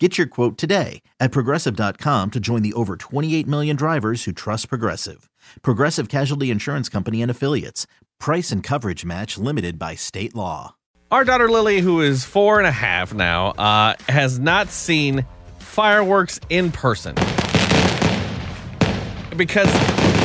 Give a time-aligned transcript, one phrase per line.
[0.00, 4.68] Get your quote today at progressive.com to join the over 28 million drivers who trust
[4.68, 5.30] Progressive.
[5.62, 7.86] Progressive Casualty Insurance Company and Affiliates.
[8.18, 10.74] Price and coverage match limited by state law.
[11.12, 15.24] Our daughter Lily, who is four and a half now, uh, has not seen
[15.60, 17.14] fireworks in person
[19.36, 19.68] because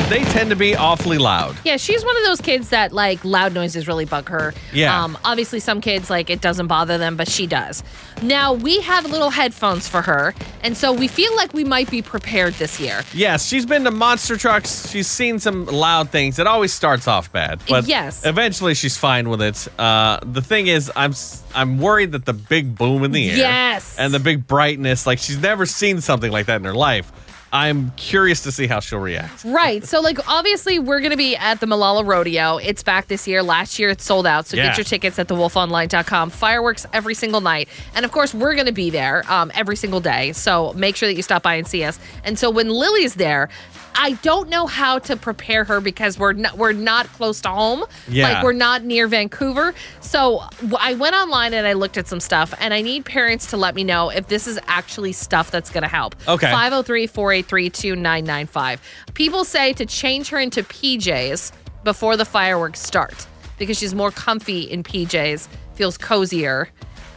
[0.10, 1.56] they tend to be awfully loud.
[1.64, 4.54] Yeah, she's one of those kids that like loud noises really bug her.
[4.74, 5.04] Yeah.
[5.04, 7.84] Um, obviously, some kids like it doesn't bother them, but she does.
[8.22, 12.02] Now we have little headphones for her, and so we feel like we might be
[12.02, 13.04] prepared this year.
[13.14, 14.90] Yes, she's been to monster trucks.
[14.90, 16.40] She's seen some loud things.
[16.40, 18.26] It always starts off bad, but Yes.
[18.26, 19.68] eventually she's fine with it.
[19.80, 21.14] Uh, the thing is, I'm
[21.56, 23.96] I'm worried that the big boom in the air, Yes.
[23.98, 27.12] and the big brightness, like she's never seen something like that in her life.
[27.52, 29.44] I'm curious to see how she'll react.
[29.44, 29.84] Right.
[29.84, 32.58] So, like, obviously, we're going to be at the Molalla Rodeo.
[32.58, 33.42] It's back this year.
[33.42, 34.46] Last year, it sold out.
[34.48, 34.68] So, Yeah.
[34.68, 36.30] get your tickets at thewolfonline.com.
[36.30, 37.68] Fireworks every single night.
[37.96, 40.32] And of course, we're going to be there um, every single day.
[40.34, 42.00] So, make sure that you stop by and see us.
[42.24, 43.50] And so, when Lily's there,
[43.96, 47.84] I don't know how to prepare her because we're not, we're not close to home.
[48.08, 48.32] Yeah.
[48.32, 49.74] Like, we're not near Vancouver.
[50.02, 50.44] So,
[50.80, 52.54] I went online and I looked at some stuff.
[52.60, 55.82] And I need parents to let me know if this is actually stuff that's going
[55.82, 56.16] to help.
[56.28, 56.52] Okay.
[56.52, 58.82] 503 483 2995.
[59.14, 61.52] People say to change her into PJs
[61.84, 66.70] before the fireworks start because she's more comfy in PJs, feels cozier.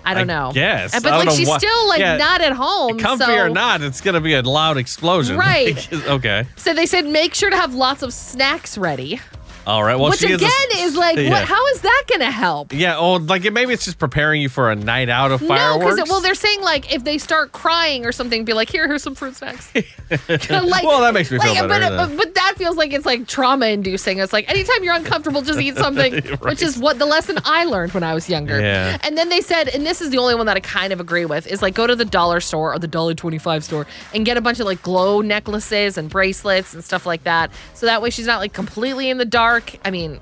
[0.05, 0.53] I don't I know.
[0.95, 2.17] Uh, But like she's still like yeah.
[2.17, 2.99] not at home.
[2.99, 5.37] Comfy so, or not, it's gonna be a loud explosion.
[5.43, 5.89] Right.
[6.07, 6.47] Okay.
[6.57, 9.21] So they said make sure to have lots of snacks ready.
[9.67, 9.97] All right.
[9.97, 10.41] Well, which again
[10.73, 11.31] is, is, like, yeah.
[11.31, 11.45] what?
[11.45, 12.73] How is that going to help?
[12.73, 12.97] Yeah.
[12.97, 15.97] Oh, like it, maybe it's just preparing you for a night out of No, fireworks.
[15.97, 19.03] because well, they're saying like if they start crying or something, be like, here, here's
[19.03, 19.73] some fruit snacks.
[20.51, 23.07] Like, Well, that makes me feel like, better, But, but, but that feels like it's
[23.07, 24.19] like trauma inducing.
[24.19, 27.93] It's like anytime you're uncomfortable, just eat something, which is what the lesson I learned
[27.93, 28.61] when I was younger.
[28.61, 28.99] Yeah.
[29.03, 31.25] And then they said, and this is the only one that I kind of agree
[31.25, 34.27] with, is like go to the dollar store or the dollar twenty five store and
[34.27, 37.51] get a bunch of like glow necklaces and bracelets and stuff like that.
[37.75, 39.52] So that way she's not like completely in the dark.
[39.85, 40.21] I mean.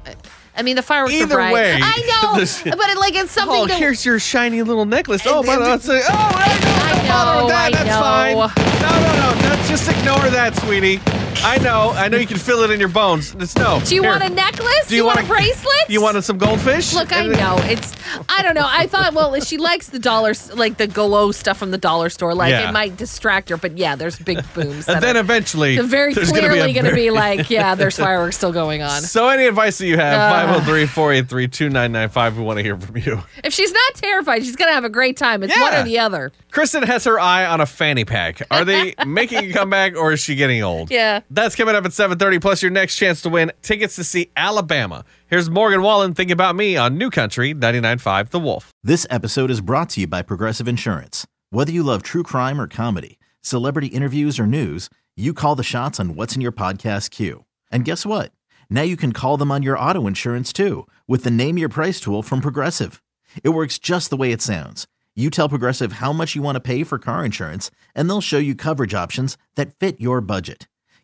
[0.56, 1.54] I mean, the fireworks Either are bright.
[1.54, 3.56] way, I know, this- but it, like it's something.
[3.56, 5.22] Oh, to, here's your shiny little necklace.
[5.24, 6.04] Oh, but that's oh, I know.
[6.10, 7.66] I Don't bother with know, that.
[7.66, 8.00] I That's know.
[8.00, 8.36] fine.
[8.82, 9.56] No, no, no.
[9.56, 9.68] no.
[9.68, 10.98] Just ignore that, sweetie.
[11.42, 11.90] I know.
[11.94, 13.34] I know you can feel it in your bones.
[13.34, 13.80] Just no.
[13.84, 14.10] Do you Here.
[14.10, 14.86] want a necklace?
[14.88, 15.88] Do you, want, want a bracelet?
[15.88, 16.92] You wanted some goldfish?
[16.94, 17.94] Look, I know it's.
[18.28, 18.66] I don't know.
[18.66, 22.34] I thought, well, she likes the dollars, like the glow stuff from the dollar store.
[22.34, 22.68] Like Yeah.
[22.68, 24.86] it might distract her, but yeah, there's big booms.
[24.88, 28.36] And then are- eventually, very clearly gonna be, going to be like, yeah, there's fireworks
[28.36, 29.00] still going on.
[29.02, 30.46] So, any advice that you have, Uh.
[30.62, 33.22] 503 483 2995, we want to hear from you.
[33.42, 35.42] If she's not terrified, she's going to have a great time.
[35.42, 36.32] It's one or the other.
[36.50, 38.42] Kristen has her eye on a fanny pack.
[38.50, 40.90] Are they making a comeback or is she getting old?
[40.90, 41.20] Yeah.
[41.32, 45.04] That's coming up at 7:30 plus your next chance to win tickets to see Alabama.
[45.28, 48.72] Here's Morgan Wallen Think About Me on New Country 99.5 The Wolf.
[48.82, 51.28] This episode is brought to you by Progressive Insurance.
[51.50, 56.00] Whether you love true crime or comedy, celebrity interviews or news, you call the shots
[56.00, 57.44] on what's in your podcast queue.
[57.70, 58.32] And guess what?
[58.68, 62.00] Now you can call them on your auto insurance too with the Name Your Price
[62.00, 63.00] tool from Progressive.
[63.44, 64.88] It works just the way it sounds.
[65.14, 68.38] You tell Progressive how much you want to pay for car insurance, and they'll show
[68.38, 70.66] you coverage options that fit your budget.